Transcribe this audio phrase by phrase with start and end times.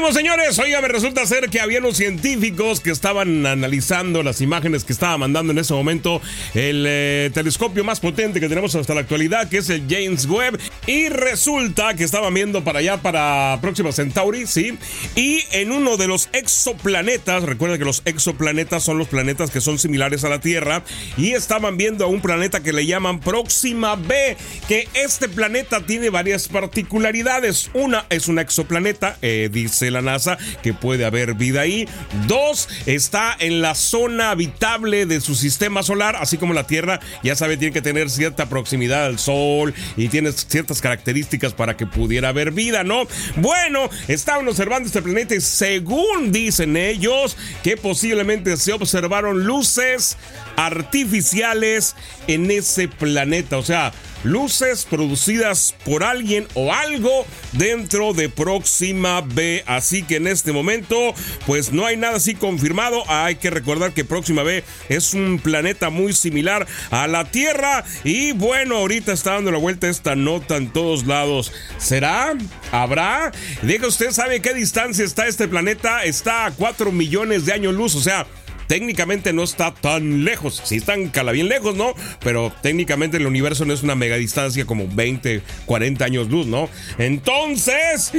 [0.00, 4.82] Ánimo señores, oiga, me resulta ser que había unos científicos que estaban analizando las imágenes
[4.84, 6.22] que estaba mandando en ese momento
[6.54, 10.58] el eh, telescopio más potente que tenemos hasta la actualidad, que es el James Webb,
[10.86, 14.78] y resulta que estaban viendo para allá, para Próxima Centauri, ¿sí?
[15.16, 19.78] Y en uno de los exoplanetas, recuerda que los exoplanetas son los planetas que son
[19.78, 20.82] similares a la Tierra,
[21.18, 26.08] y estaban viendo a un planeta que le llaman Próxima B, que este planeta tiene
[26.08, 27.70] varias particularidades.
[27.74, 31.88] Una es un exoplaneta, eh, dice la NASA que puede haber vida ahí.
[32.26, 37.34] Dos, está en la zona habitable de su sistema solar, así como la Tierra, ya
[37.34, 42.30] sabe, tiene que tener cierta proximidad al Sol y tiene ciertas características para que pudiera
[42.30, 43.06] haber vida, ¿no?
[43.36, 50.16] Bueno, estaban observando este planeta y según dicen ellos, que posiblemente se observaron luces
[50.56, 51.96] artificiales
[52.26, 53.92] en ese planeta, o sea,
[54.24, 59.64] luces producidas por alguien o algo dentro de Próxima B.
[59.66, 61.14] Así que en este momento,
[61.46, 63.02] pues no hay nada así confirmado.
[63.08, 67.84] Hay que recordar que Próxima B es un planeta muy similar a la Tierra.
[68.04, 71.52] Y bueno, ahorita está dando la vuelta esta nota en todos lados.
[71.78, 72.34] ¿Será?
[72.72, 73.32] ¿Habrá?
[73.62, 76.04] Diga usted, ¿sabe qué distancia está este planeta?
[76.04, 78.26] Está a 4 millones de años luz, o sea,
[78.70, 80.62] técnicamente no está tan lejos.
[80.64, 81.92] Sí están cala bien lejos, ¿no?
[82.22, 86.68] Pero técnicamente el universo no es una mega distancia como 20, 40 años luz, ¿no?
[86.96, 88.12] Entonces,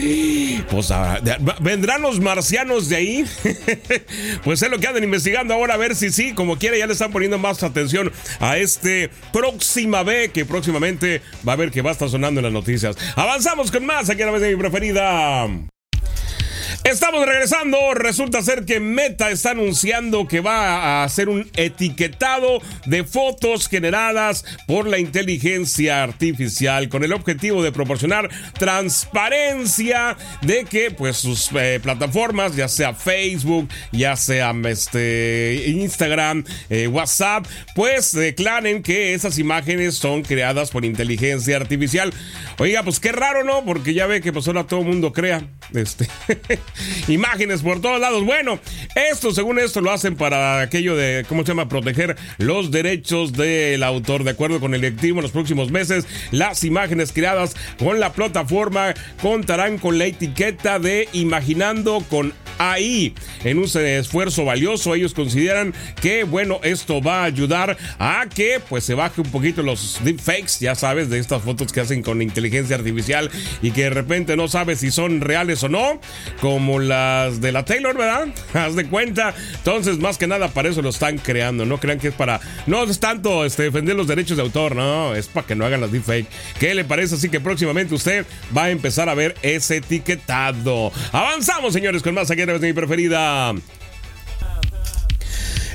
[0.70, 1.22] pues ah,
[1.62, 3.26] vendrán los marcianos de ahí.
[4.44, 6.92] pues es lo que andan investigando ahora a ver si sí, como quiera, ya le
[6.92, 11.92] están poniendo más atención a este próxima B que próximamente va a ver que va
[11.92, 12.98] a estar sonando en las noticias.
[13.16, 15.48] Avanzamos con más aquí a la vez de mi preferida.
[16.84, 17.78] Estamos regresando.
[17.94, 24.44] Resulta ser que Meta está anunciando que va a hacer un etiquetado de fotos generadas
[24.66, 31.80] por la inteligencia artificial con el objetivo de proporcionar transparencia de que pues sus eh,
[31.84, 37.46] plataformas, ya sea Facebook, ya sea este, Instagram, eh, WhatsApp,
[37.76, 42.12] pues declaren que esas imágenes son creadas por inteligencia artificial.
[42.58, 43.64] Oiga, pues qué raro, ¿no?
[43.66, 45.44] Porque ya ve que pues ahora todo el mundo crea.
[45.74, 46.08] Este.
[47.08, 48.24] imágenes por todos lados.
[48.24, 48.60] Bueno,
[48.96, 53.84] esto, según esto, lo hacen para aquello de, ¿cómo se llama?, proteger los derechos del
[53.84, 54.24] autor.
[54.24, 58.94] De acuerdo con el directivo, en los próximos meses, las imágenes creadas con la plataforma
[59.22, 63.14] contarán con la etiqueta de Imaginando con AI.
[63.44, 68.84] En un esfuerzo valioso, ellos consideran que, bueno, esto va a ayudar a que, pues,
[68.84, 72.76] se baje un poquito los deepfakes, ya sabes, de estas fotos que hacen con inteligencia
[72.76, 76.00] artificial y que de repente no sabes si son reales o no,
[76.62, 78.28] como las de la Taylor, ¿verdad?
[78.54, 79.34] Haz de cuenta.
[79.56, 81.66] Entonces, más que nada, para eso lo están creando.
[81.66, 82.40] No crean que es para.
[82.68, 85.16] No es tanto este, defender los derechos de autor, no.
[85.16, 86.28] Es para que no hagan las deepfake.
[86.60, 87.16] ¿Qué le parece?
[87.16, 90.92] Así que próximamente usted va a empezar a ver ese etiquetado.
[91.12, 93.56] Avanzamos, señores, con más aquí de mi preferida.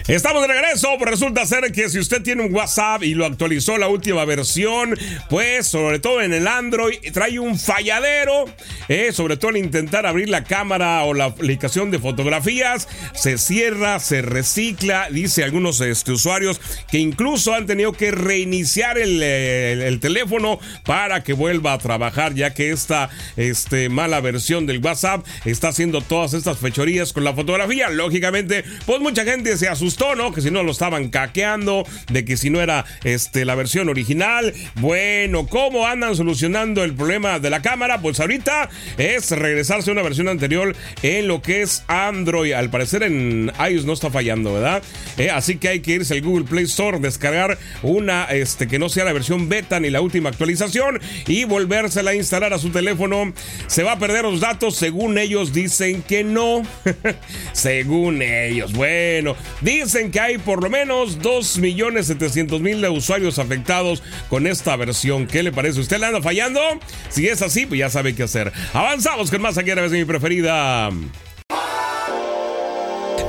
[0.09, 0.89] Estamos de regreso.
[0.99, 4.97] Pues resulta ser que si usted tiene un WhatsApp y lo actualizó la última versión,
[5.29, 8.45] pues sobre todo en el Android trae un falladero.
[8.89, 13.99] Eh, sobre todo al intentar abrir la cámara o la aplicación de fotografías, se cierra,
[13.99, 15.09] se recicla.
[15.11, 16.61] Dice algunos este, usuarios
[16.91, 22.71] que incluso han tenido que reiniciar el, teléfono para que vuelva a trabajar, ya que
[22.71, 27.89] esta este, mala versión del WhatsApp está haciendo todas estas fechorías con la fotografía.
[27.89, 30.33] Lógicamente, pues mucha gente se asustó ¿no?
[30.33, 34.55] Que si no lo estaban caqueando, de que si no era este, la versión original.
[34.77, 38.01] Bueno, ¿cómo andan solucionando el problema de la cámara?
[38.01, 42.53] Pues ahorita es regresarse a una versión anterior en lo que es Android.
[42.53, 44.83] Al parecer en iOS no está fallando, ¿verdad?
[45.17, 48.89] Eh, así que hay que irse al Google Play Store, descargar una este, que no
[48.89, 53.33] sea la versión beta ni la última actualización y volvérsela a instalar a su teléfono.
[53.67, 56.63] Se va a perder los datos, según ellos dicen que no.
[57.53, 58.73] según ellos.
[58.73, 65.29] Bueno, dice Dicen que hay por lo menos 2.700.000 usuarios afectados con esta versión.
[65.29, 65.79] ¿Qué le parece?
[65.79, 66.61] ¿Usted le anda fallando?
[67.09, 68.53] Si es así, pues ya sabe qué hacer.
[68.73, 70.91] Avanzamos con más aquí a vez de mi preferida.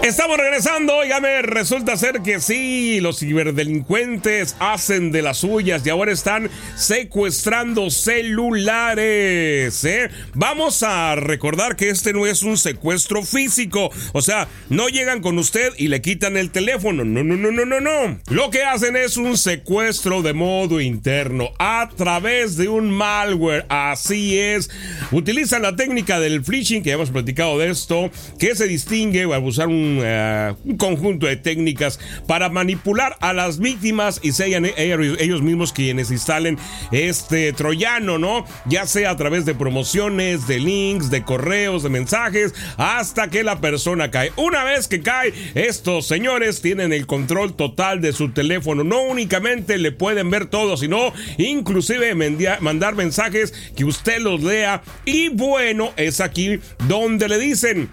[0.07, 5.89] Estamos regresando, ya me resulta ser que sí, los ciberdelincuentes hacen de las suyas y
[5.89, 9.83] ahora están secuestrando celulares.
[9.83, 10.09] ¿eh?
[10.33, 15.37] Vamos a recordar que este no es un secuestro físico, o sea, no llegan con
[15.39, 18.17] usted y le quitan el teléfono, no, no, no, no, no, no.
[18.29, 24.39] Lo que hacen es un secuestro de modo interno a través de un malware, así
[24.39, 24.69] es.
[25.11, 28.09] Utilizan la técnica del phishing, que ya hemos platicado de esto,
[28.39, 33.33] que se distingue al usar un un, eh, un conjunto de técnicas para manipular a
[33.33, 36.57] las víctimas y sean ellos mismos quienes instalen
[36.91, 38.45] este troyano, ¿no?
[38.65, 43.59] Ya sea a través de promociones, de links, de correos, de mensajes, hasta que la
[43.59, 44.31] persona cae.
[44.35, 48.83] Una vez que cae, estos señores tienen el control total de su teléfono.
[48.83, 52.15] No únicamente le pueden ver todo, sino inclusive
[52.61, 54.81] mandar mensajes que usted los lea.
[55.05, 57.89] Y bueno, es aquí donde le dicen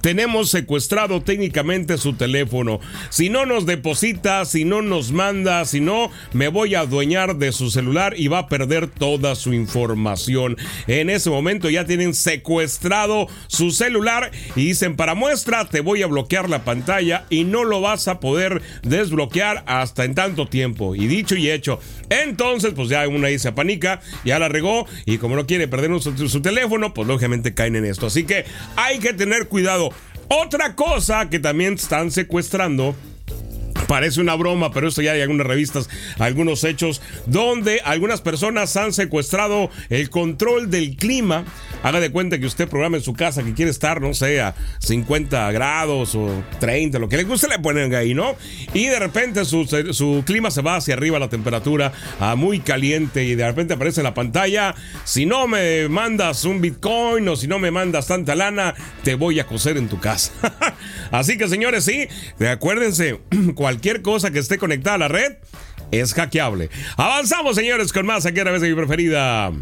[0.00, 2.80] tenemos secuestrado técnicamente su teléfono.
[3.10, 7.52] Si no nos deposita, si no nos manda, si no, me voy a adueñar de
[7.52, 10.56] su celular y va a perder toda su información.
[10.86, 16.06] En ese momento ya tienen secuestrado su celular y dicen para muestra te voy a
[16.06, 20.94] bloquear la pantalla y no lo vas a poder desbloquear hasta en tanto tiempo.
[20.94, 21.80] Y dicho y hecho.
[22.08, 25.90] Entonces, pues ya una ahí se apanica, ya la regó y como no quiere perder
[26.00, 28.06] su, su teléfono, pues lógicamente caen en esto.
[28.06, 28.44] Así que
[28.76, 29.89] hay que tener cuidado.
[30.32, 32.94] Otra cosa que también están secuestrando
[33.86, 35.88] Parece una broma, pero esto ya hay algunas revistas,
[36.18, 41.44] algunos hechos donde algunas personas han secuestrado el control del clima.
[41.82, 44.54] Haga de cuenta que usted programa en su casa que quiere estar, no sé, a
[44.80, 48.36] 50 grados o 30, lo que le guste, le ponen ahí, ¿no?
[48.74, 53.24] Y de repente su, su clima se va hacia arriba, la temperatura a muy caliente
[53.24, 54.74] y de repente aparece en la pantalla,
[55.04, 59.40] si no me mandas un Bitcoin o si no me mandas tanta lana, te voy
[59.40, 60.32] a coser en tu casa.
[61.10, 62.06] Así que señores, sí,
[62.46, 63.20] acuérdense,
[63.54, 65.36] cualquier cualquier cosa que esté conectada a la red
[65.92, 66.70] es hackeable.
[66.96, 69.52] Avanzamos, señores, con más aquí a través de mi preferida.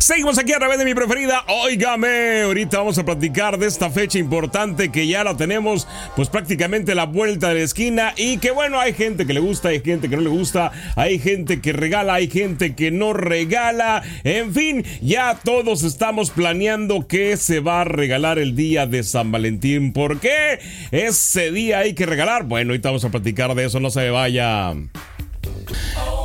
[0.00, 1.44] Seguimos aquí a través de mi preferida.
[1.48, 6.94] Óigame, ahorita vamos a platicar de esta fecha importante que ya la tenemos, pues prácticamente
[6.94, 8.14] la vuelta de la esquina.
[8.16, 11.18] Y que bueno, hay gente que le gusta, hay gente que no le gusta, hay
[11.18, 14.02] gente que regala, hay gente que no regala.
[14.22, 19.32] En fin, ya todos estamos planeando qué se va a regalar el día de San
[19.32, 19.92] Valentín.
[19.92, 20.60] ¿Por qué
[20.92, 22.44] ese día hay que regalar?
[22.44, 24.74] Bueno, ahorita vamos a platicar de eso, no se vaya.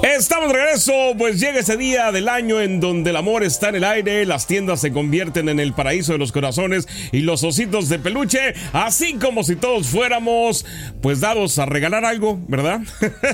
[0.04, 3.75] Estamos de regreso, pues llega ese día del año en donde el amor está en
[3.75, 7.88] el aire, las tiendas se convierten en el paraíso de los corazones y los ositos
[7.88, 10.66] de peluche, así como si todos fuéramos
[11.01, 12.81] pues dados a regalar algo, ¿verdad?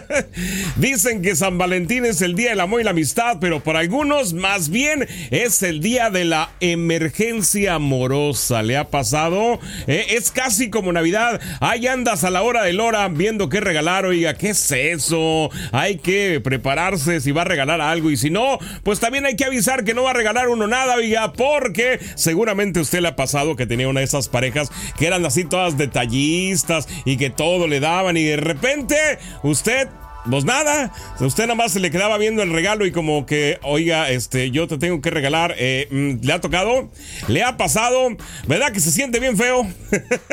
[0.77, 4.33] Dicen que San Valentín es el día del amor y la amistad, pero para algunos
[4.33, 8.61] más bien es el día de la emergencia amorosa.
[8.61, 9.59] ¿Le ha pasado?
[9.87, 14.05] Eh, es casi como Navidad, ahí andas a la hora del hora viendo qué regalar,
[14.05, 15.49] oiga, ¿qué es eso?
[15.71, 19.35] Hay que preparar prepararse si va a regalar algo y si no, pues también hay
[19.35, 23.15] que avisar que no va a regalar uno nada, oiga, porque seguramente usted le ha
[23.15, 27.67] pasado que tenía una de esas parejas que eran así todas detallistas y que todo
[27.67, 28.95] le daban y de repente
[29.41, 29.87] usted
[30.29, 34.09] pues nada, usted nada más se le quedaba viendo el regalo y como que, oiga,
[34.09, 36.89] este, yo te tengo que regalar, eh, mm, ¿le ha tocado?
[37.27, 38.09] ¿Le ha pasado?
[38.47, 39.67] ¿Verdad que se siente bien feo?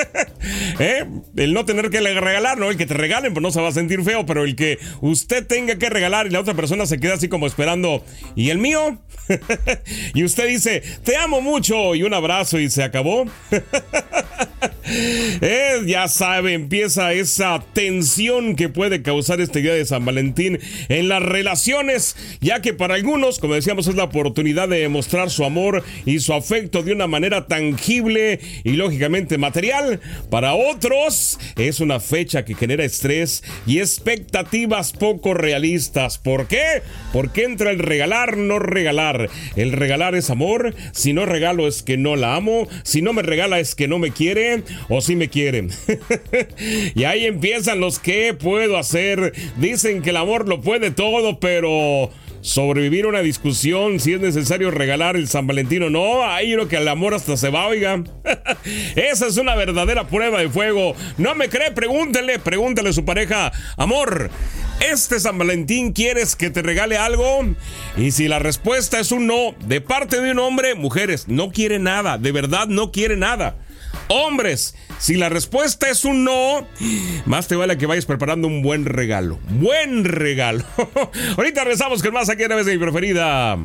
[0.78, 1.04] ¿Eh?
[1.36, 2.70] El no tener que regalar, ¿no?
[2.70, 5.46] El que te regalen, pues no se va a sentir feo, pero el que usted
[5.46, 8.04] tenga que regalar y la otra persona se queda así como esperando,
[8.34, 8.98] ¿y el mío?
[10.14, 13.26] y usted dice, te amo mucho y un abrazo y se acabó.
[14.88, 21.08] Eh, ya sabe, empieza esa tensión que puede causar este día de San Valentín en
[21.08, 25.82] las relaciones, ya que para algunos, como decíamos, es la oportunidad de demostrar su amor
[26.04, 30.00] y su afecto de una manera tangible y lógicamente material.
[30.30, 36.19] Para otros es una fecha que genera estrés y expectativas poco realistas.
[36.19, 36.82] ¿Por qué?
[37.12, 39.28] Porque entra el regalar, no regalar.
[39.56, 43.22] El regalar es amor, si no regalo es que no la amo, si no me
[43.22, 45.70] regala es que no me quiere o si me quieren.
[46.94, 49.32] y ahí empiezan los que puedo hacer.
[49.56, 52.10] Dicen que el amor lo puede todo, pero
[52.46, 56.86] sobrevivir una discusión, si es necesario regalar el San Valentino, no, ahí lo que el
[56.86, 58.04] amor hasta se va, oiga.
[58.94, 60.94] Esa es una verdadera prueba de fuego.
[61.18, 64.30] No me cree, pregúntele, pregúntele a su pareja, amor,
[64.80, 67.44] ¿este San Valentín quieres que te regale algo?
[67.96, 71.80] Y si la respuesta es un no, de parte de un hombre, mujeres, no quiere
[71.80, 73.56] nada, de verdad no quiere nada.
[74.08, 76.67] Hombres, si la respuesta es un no,
[77.25, 79.39] más te vale que vayas preparando un buen regalo.
[79.51, 80.65] Buen regalo.
[81.36, 83.56] Ahorita regresamos con más aquí a vez de mi preferida.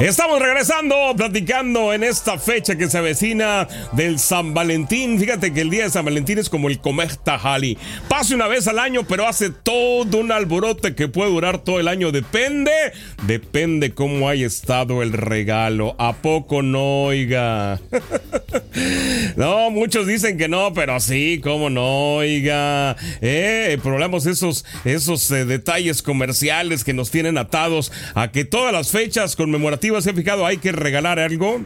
[0.00, 5.18] Estamos regresando, platicando en esta fecha que se avecina del San Valentín.
[5.20, 7.78] Fíjate que el día de San Valentín es como el comer tajali.
[8.08, 11.88] Pase una vez al año, pero hace todo un alborote que puede durar todo el
[11.88, 12.10] año.
[12.10, 12.72] Depende,
[13.26, 15.94] depende cómo haya estado el regalo.
[15.98, 17.80] ¿A poco no, oiga?
[19.36, 22.96] no, muchos dicen que no, pero sí, cómo no, oiga.
[23.20, 28.90] Eh, problemas esos, esos eh, detalles comerciales que nos tienen atados a que todas las
[28.90, 30.46] fechas conmemorativas, ¿se ha fijado?
[30.46, 31.62] Hay que regalar algo.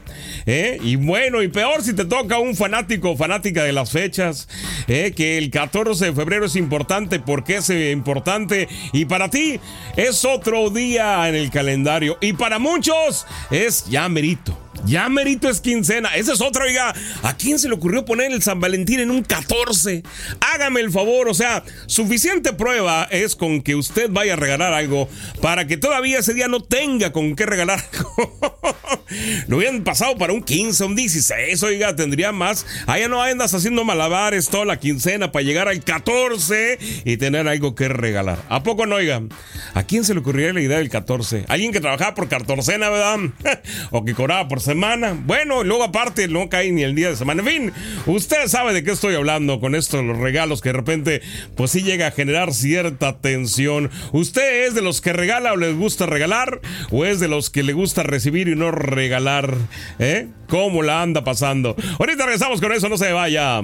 [0.47, 0.79] ¿eh?
[0.83, 4.49] Y bueno, y peor si te toca un fanático fanática de las fechas,
[4.89, 5.13] ¿eh?
[5.17, 8.69] que el 14 de febrero es importante, porque es importante?
[8.93, 9.61] Y para ti
[9.97, 12.19] es otro día en el calendario.
[12.21, 14.66] Y para muchos es ya merito.
[14.87, 16.15] Ya merito es quincena.
[16.15, 16.95] Esa es otra, oiga.
[17.25, 20.05] ¿A quién se le ocurrió poner el San Valentín en un 14?
[20.41, 25.09] Hágame el favor, o sea, suficiente prueba es con que usted vaya a regalar algo
[25.43, 27.83] para que todavía ese día no tenga con qué regalar.
[29.49, 32.65] Lo hubieran pasado para un 15, un 16, oiga, tendría más.
[32.87, 37.75] Allá no andas haciendo malabares toda la quincena para llegar al 14 y tener algo
[37.75, 38.39] que regalar.
[38.49, 39.23] ¿A poco no, oiga?
[39.75, 41.45] ¿A quién se le ocurriría la idea del 14?
[41.49, 43.19] ¿Alguien que trabajaba por cartorcena, verdad?
[43.91, 44.76] o que cobraba por semana.
[45.25, 47.43] Bueno, luego aparte no cae ni el día de semana.
[47.43, 47.73] En fin,
[48.07, 51.23] usted sabe de qué estoy hablando con esto, los regalos que de repente,
[51.55, 53.91] pues sí llega a generar cierta tensión.
[54.13, 56.61] ¿Usted es de los que regala o les gusta regalar?
[56.91, 59.55] ¿O es de los que le gusta recibir y no regalar?
[59.99, 60.29] ¿Eh?
[60.49, 61.75] ¿Cómo la anda pasando?
[61.99, 63.63] Ahorita regresamos con eso, no se vaya.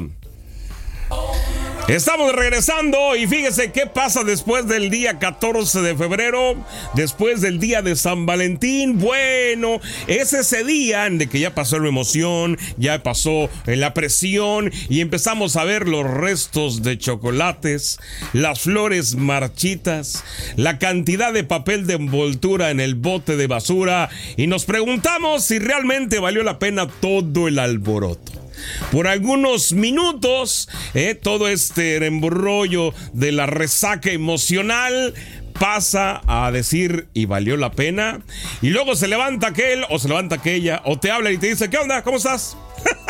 [1.93, 6.57] Estamos regresando y fíjese qué pasa después del día 14 de febrero,
[6.95, 8.99] después del día de San Valentín.
[8.99, 15.03] Bueno, es ese día en que ya pasó la emoción, ya pasó la presión y
[15.03, 17.99] empezamos a ver los restos de chocolates,
[18.33, 20.25] las flores marchitas,
[20.57, 24.09] la cantidad de papel de envoltura en el bote de basura
[24.39, 28.42] y nos preguntamos si realmente valió la pena todo el alboroto
[28.91, 35.15] por algunos minutos, eh, todo este embrollo de la resaca emocional
[35.59, 38.21] pasa a decir y valió la pena.
[38.61, 41.71] Y luego se levanta aquel o se levanta aquella o te habla y te dice,
[41.71, 42.03] ¿qué onda?
[42.03, 42.57] ¿Cómo estás?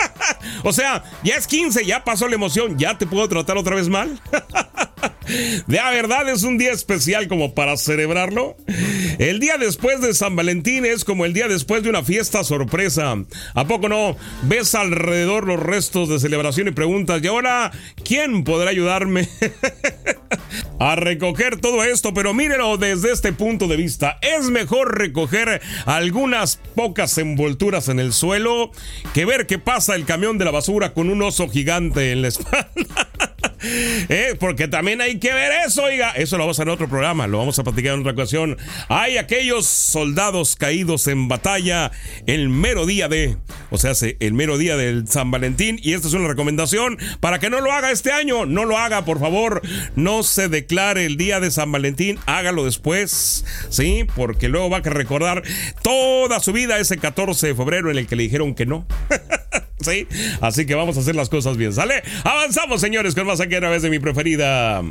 [0.65, 3.89] o sea, ya es 15, ya pasó la emoción, ya te puedo tratar otra vez
[3.89, 4.21] mal.
[5.67, 8.57] De verdad es un día especial como para celebrarlo.
[9.19, 13.15] El día después de San Valentín es como el día después de una fiesta sorpresa.
[13.55, 14.17] ¿A poco no?
[14.43, 17.71] Ves alrededor los restos de celebración y preguntas, ¿y ahora
[18.05, 19.29] quién podrá ayudarme
[20.79, 22.15] a recoger todo esto?
[22.15, 24.19] Pero mírelo desde este punto de vista.
[24.23, 28.71] Es mejor recoger algunas pocas envolturas en el suelo
[29.15, 32.29] que ver que pasa el camión de la basura con un oso gigante en la
[32.33, 33.02] espalda.
[34.09, 36.11] Eh, porque también hay que ver eso, oiga.
[36.11, 38.59] Eso lo vamos a hacer en otro programa, lo vamos a platicar en otra ocasión.
[38.89, 41.93] Hay aquellos soldados caídos en batalla
[42.27, 43.37] el mero día de,
[43.73, 45.81] o sea, el mero día del San Valentín.
[45.83, 48.47] Y esta es una recomendación para que no lo haga este año.
[48.47, 49.63] No lo haga, por favor.
[49.97, 52.19] No se declare el día de San Valentín.
[52.27, 54.07] Hágalo después, ¿sí?
[54.15, 55.43] Porque luego va a recordar
[55.83, 58.87] toda su vida ese 14 de febrero en el que le dijeron que no.
[59.81, 60.07] ¿Sí?
[60.41, 62.03] Así que vamos a hacer las cosas bien, ¿sale?
[62.25, 64.83] Avanzamos, señores, con más aquí a través de mi preferida.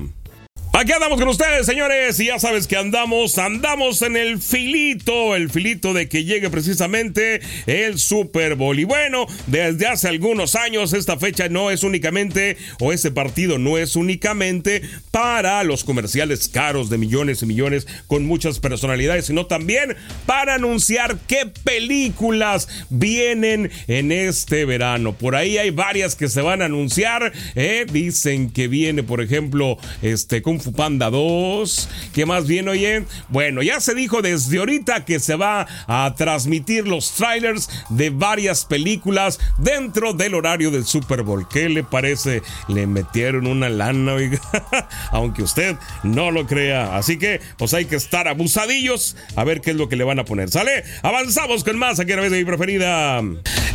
[0.73, 5.49] Aquí andamos con ustedes, señores, y ya sabes que andamos, andamos en el filito, el
[5.49, 8.79] filito de que llegue precisamente el Super Bowl.
[8.79, 13.77] Y bueno, desde hace algunos años esta fecha no es únicamente, o ese partido no
[13.77, 19.97] es únicamente para los comerciales caros de millones y millones con muchas personalidades, sino también
[20.25, 25.13] para anunciar qué películas vienen en este verano.
[25.17, 27.85] Por ahí hay varias que se van a anunciar, ¿eh?
[27.91, 30.41] dicen que viene, por ejemplo, este,
[30.75, 31.89] Panda 2.
[32.13, 33.05] ¿Qué más bien, oye?
[33.29, 38.65] Bueno, ya se dijo desde ahorita que se va a transmitir los trailers de varias
[38.65, 41.47] películas dentro del horario del Super Bowl.
[41.47, 42.41] ¿Qué le parece?
[42.67, 44.39] Le metieron una lana, oiga.
[45.11, 46.95] Aunque usted no lo crea.
[46.95, 50.19] Así que, pues hay que estar abusadillos a ver qué es lo que le van
[50.19, 50.49] a poner.
[50.49, 50.83] ¿Sale?
[51.01, 53.21] Avanzamos con más aquí a la vez de mi preferida.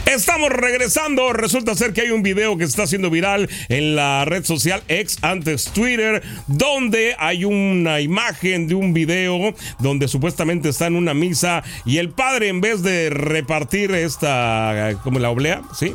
[0.07, 1.33] Estamos regresando.
[1.33, 5.19] Resulta ser que hay un video que está haciendo viral en la red social ex
[5.23, 11.65] antes Twitter, donde hay una imagen de un video donde supuestamente está en una misa
[11.85, 15.93] y el padre en vez de repartir esta, como la oblea, ¿sí?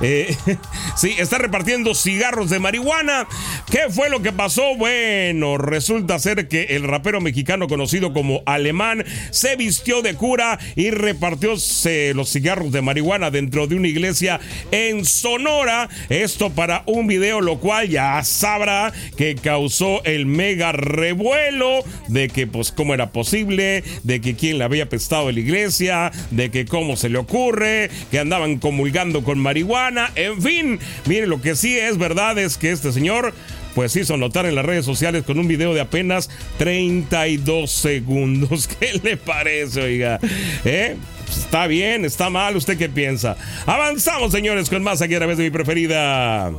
[0.00, 0.34] Eh,
[0.96, 3.28] sí, está repartiendo cigarros de marihuana.
[3.70, 4.74] ¿Qué fue lo que pasó?
[4.76, 10.90] Bueno, resulta ser que el rapero mexicano conocido como Alemán se vistió de cura y
[10.90, 14.40] repartió los cigarros de marihuana dentro de una iglesia
[14.70, 15.88] en Sonora.
[16.08, 22.46] Esto para un video, lo cual ya sabrá que causó el mega revuelo de que,
[22.46, 26.64] pues, cómo era posible, de que quién le había pestado en la iglesia, de que
[26.64, 31.78] cómo se le ocurre, que andaban comulgando con marihuana en fin, mire, lo que sí
[31.78, 33.32] es verdad es que este señor
[33.74, 36.28] pues hizo notar en las redes sociales con un video de apenas
[36.58, 38.68] 32 segundos.
[38.80, 40.18] ¿Qué le parece, oiga?
[40.64, 40.96] ¿Eh?
[41.36, 42.04] ¿Está bien?
[42.04, 42.56] ¿Está mal?
[42.56, 43.36] ¿Usted qué piensa?
[43.66, 46.52] Avanzamos, señores, con más aquí a través de mi preferida.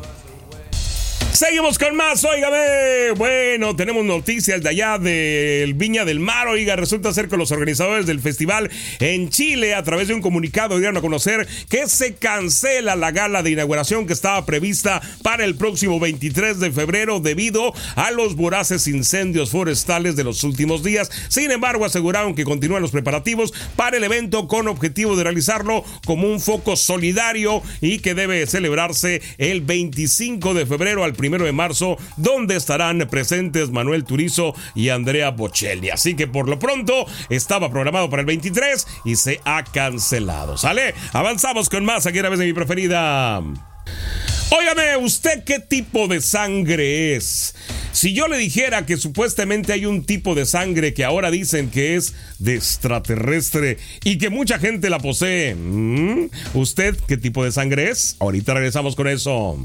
[1.33, 3.11] Seguimos con más, óigame.
[3.15, 8.05] Bueno, tenemos noticias de allá del Viña del Mar, oiga, resulta ser que los organizadores
[8.05, 8.69] del festival
[8.99, 13.43] en Chile, a través de un comunicado, dieron a conocer que se cancela la gala
[13.43, 18.85] de inauguración que estaba prevista para el próximo 23 de febrero debido a los voraces
[18.87, 21.09] incendios forestales de los últimos días.
[21.29, 26.27] Sin embargo, aseguraron que continúan los preparativos para el evento con objetivo de realizarlo como
[26.27, 31.97] un foco solidario y que debe celebrarse el 25 de febrero al primero de marzo,
[32.17, 35.91] donde estarán presentes Manuel Turizo y Andrea Bocelli.
[35.91, 40.57] Así que por lo pronto estaba programado para el 23 y se ha cancelado.
[40.57, 40.95] ¿Sale?
[41.13, 43.39] Avanzamos con más aquí a vez de mi preferida.
[44.49, 47.53] Óigame, ¿usted qué tipo de sangre es?
[47.91, 51.95] Si yo le dijera que supuestamente hay un tipo de sangre que ahora dicen que
[51.95, 55.55] es de extraterrestre y que mucha gente la posee,
[56.55, 58.15] ¿usted qué tipo de sangre es?
[58.19, 59.59] Ahorita regresamos con eso.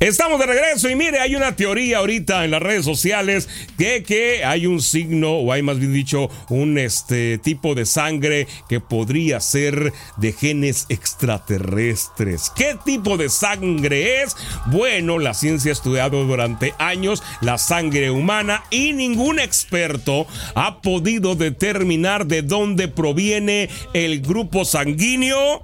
[0.00, 3.48] Estamos de regreso y mire, hay una teoría ahorita en las redes sociales
[3.78, 8.46] de que hay un signo, o hay más bien dicho, un este tipo de sangre
[8.68, 12.50] que podría ser de genes extraterrestres.
[12.54, 14.36] ¿Qué tipo de sangre es?
[14.66, 21.34] Bueno, la ciencia ha estudiado durante años la sangre humana y ningún experto ha podido
[21.34, 25.62] determinar de dónde proviene el grupo sanguíneo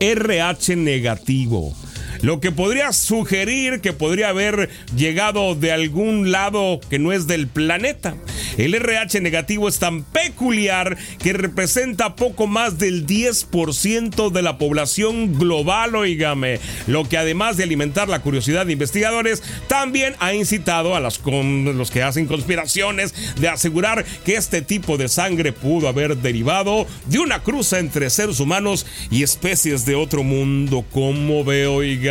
[0.00, 1.74] RH negativo
[2.22, 7.48] lo que podría sugerir que podría haber llegado de algún lado que no es del
[7.48, 8.16] planeta.
[8.56, 15.38] El RH negativo es tan peculiar que representa poco más del 10% de la población
[15.38, 21.00] global, oígame, lo que además de alimentar la curiosidad de investigadores, también ha incitado a
[21.00, 27.18] los que hacen conspiraciones de asegurar que este tipo de sangre pudo haber derivado de
[27.18, 30.84] una cruza entre seres humanos y especies de otro mundo.
[30.90, 32.05] como ve, oiga?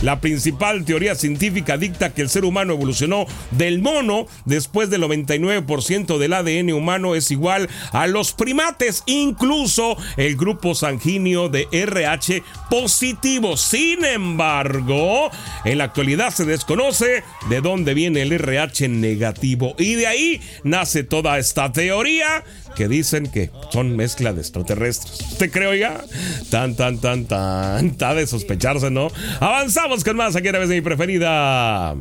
[0.00, 6.18] La principal teoría científica dicta que el ser humano evolucionó del mono después del 99%
[6.18, 13.56] del ADN humano es igual a los primates, incluso el grupo sanguíneo de RH positivo.
[13.56, 15.30] Sin embargo,
[15.64, 21.04] en la actualidad se desconoce de dónde viene el RH negativo y de ahí nace
[21.04, 22.44] toda esta teoría
[22.74, 25.20] que dicen que son mezcla de extraterrestres.
[25.32, 26.04] ¿Usted cree, ya?
[26.50, 29.08] Tan, tan, tan, tan, tan de sospecharse, ¿no?
[29.40, 31.94] Avanzamos con más aquí a vez de mi preferida.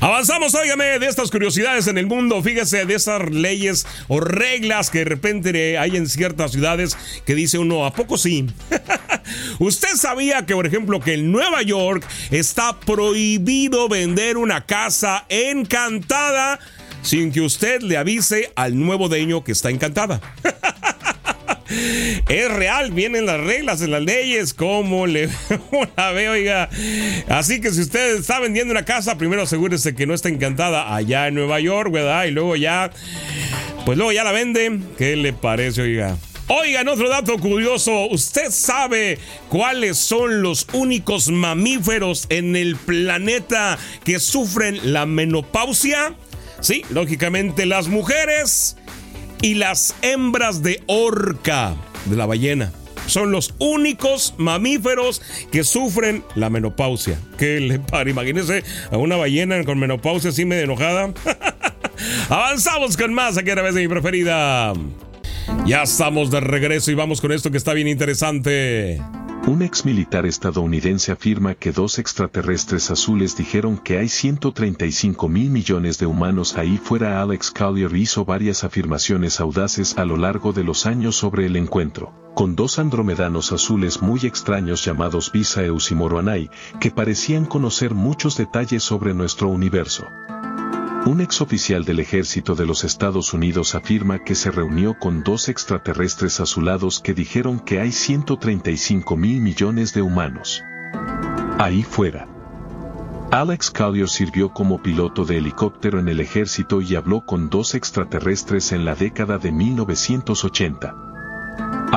[0.00, 2.40] Avanzamos, óigame, de estas curiosidades en el mundo.
[2.42, 6.96] Fíjese de esas leyes o reglas que de repente hay en ciertas ciudades
[7.26, 8.46] que dice uno, ¿a poco sí?
[9.58, 16.60] ¿Usted sabía que, por ejemplo, que en Nueva York está prohibido vender una casa encantada
[17.02, 20.20] sin que usted le avise al nuevo dueño que está encantada?
[22.28, 25.28] es real, vienen las reglas en las leyes, como le
[25.96, 26.68] la veo, oiga.
[27.28, 31.28] Así que si usted está vendiendo una casa, primero asegúrese que no está encantada allá
[31.28, 32.24] en Nueva York, ¿verdad?
[32.24, 32.90] Y luego ya,
[33.84, 34.78] pues luego ya la vende.
[34.96, 36.16] ¿Qué le parece, oiga?
[36.50, 39.18] Oigan, otro dato curioso, ¿usted sabe
[39.50, 46.14] cuáles son los únicos mamíferos en el planeta que sufren la menopausia?
[46.60, 48.76] Sí, lógicamente las mujeres
[49.42, 51.74] y las hembras de orca
[52.06, 52.72] de la ballena.
[53.06, 57.18] Son los únicos mamíferos que sufren la menopausia.
[57.38, 58.10] ¿Qué le para?
[58.10, 61.14] Imagínese a una ballena con menopausia así medio enojada.
[62.28, 64.74] Avanzamos con más aquí a través de mi preferida.
[65.64, 69.00] Ya estamos de regreso y vamos con esto que está bien interesante.
[69.48, 75.98] Un ex militar estadounidense afirma que dos extraterrestres azules dijeron que hay 135 mil millones
[75.98, 77.22] de humanos ahí fuera.
[77.22, 82.12] Alex Collier hizo varias afirmaciones audaces a lo largo de los años sobre el encuentro,
[82.34, 88.82] con dos andromedanos azules muy extraños llamados Visaeus y Moroanai, que parecían conocer muchos detalles
[88.82, 90.04] sobre nuestro universo.
[91.06, 96.40] Un exoficial del ejército de los Estados Unidos afirma que se reunió con dos extraterrestres
[96.40, 100.62] azulados que dijeron que hay 135 mil millones de humanos.
[101.58, 102.26] Ahí fuera.
[103.30, 108.72] Alex Collier sirvió como piloto de helicóptero en el ejército y habló con dos extraterrestres
[108.72, 111.07] en la década de 1980.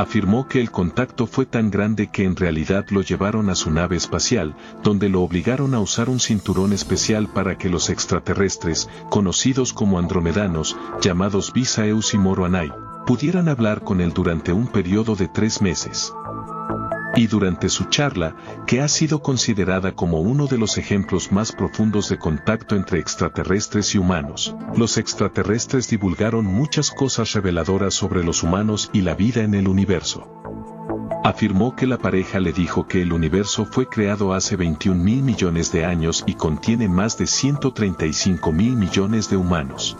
[0.02, 3.98] Afirmó que el contacto fue tan grande que en realidad lo llevaron a su nave
[3.98, 10.00] espacial, donde lo obligaron a usar un cinturón especial para que los extraterrestres, conocidos como
[10.00, 12.74] andromedanos, llamados Visaeus y Moroanai,
[13.06, 16.12] pudieran hablar con él durante un periodo de tres meses
[17.16, 22.10] y durante su charla, que ha sido considerada como uno de los ejemplos más profundos
[22.10, 28.90] de contacto entre extraterrestres y humanos, los extraterrestres divulgaron muchas cosas reveladoras sobre los humanos
[28.94, 30.42] y la vida en el universo.
[31.24, 35.72] Afirmó que la pareja le dijo que el universo fue creado hace 21 mil millones
[35.72, 39.96] de años y contiene más de 135 mil millones de humanos.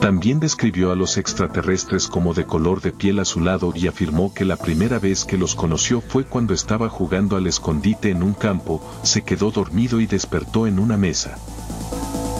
[0.00, 4.56] También describió a los extraterrestres como de color de piel azulado y afirmó que la
[4.56, 9.22] primera vez que los conoció fue cuando estaba jugando al escondite en un campo, se
[9.22, 11.36] quedó dormido y despertó en una mesa.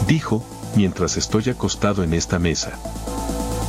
[0.06, 0.44] Dijo,
[0.76, 2.78] mientras estoy acostado en esta mesa.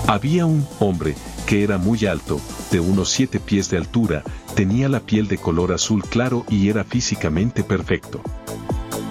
[0.08, 2.39] Había un hombre, que era muy alto,
[2.71, 4.23] de unos siete pies de altura,
[4.55, 8.21] tenía la piel de color azul claro y era físicamente perfecto.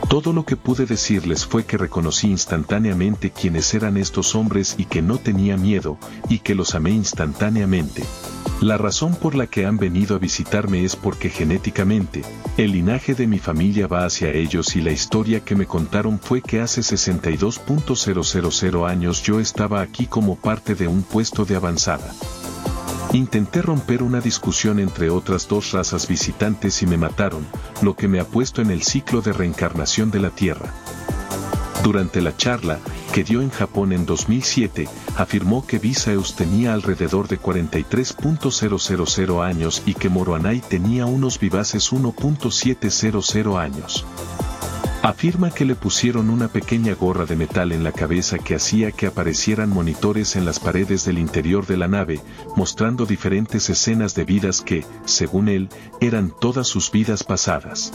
[0.08, 5.02] Todo lo que pude decirles fue que reconocí instantáneamente quiénes eran estos hombres y que
[5.02, 5.98] no tenía miedo,
[6.30, 8.04] y que los amé instantáneamente.
[8.62, 12.22] La razón por la que han venido a visitarme es porque genéticamente,
[12.56, 16.40] el linaje de mi familia va hacia ellos y la historia que me contaron fue
[16.40, 22.14] que hace 62.000 años yo estaba aquí como parte de un puesto de avanzada.
[23.12, 27.46] Intenté romper una discusión entre otras dos razas visitantes y me mataron,
[27.80, 30.74] lo que me ha puesto en el ciclo de reencarnación de la Tierra.
[31.82, 32.80] Durante la charla,
[33.14, 39.94] que dio en Japón en 2007, afirmó que Visaeus tenía alrededor de 43.000 años y
[39.94, 44.04] que Moroanai tenía unos vivaces 1.700 años.
[45.02, 49.06] Afirma que le pusieron una pequeña gorra de metal en la cabeza que hacía que
[49.06, 52.20] aparecieran monitores en las paredes del interior de la nave,
[52.56, 55.68] mostrando diferentes escenas de vidas que, según él,
[56.00, 57.92] eran todas sus vidas pasadas.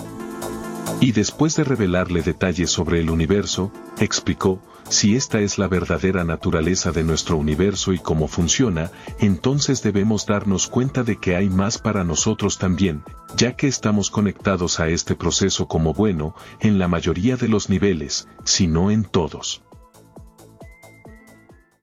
[1.01, 4.61] Y después de revelarle detalles sobre el universo, explicó,
[4.93, 10.67] si esta es la verdadera naturaleza de nuestro universo y cómo funciona, entonces debemos darnos
[10.67, 13.03] cuenta de que hay más para nosotros también,
[13.35, 18.27] ya que estamos conectados a este proceso como bueno, en la mayoría de los niveles,
[18.43, 19.63] si no en todos.